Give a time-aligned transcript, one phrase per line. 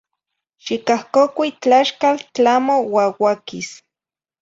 [0.65, 3.69] Xicahcocui tlaxcal tlamo uauaquis.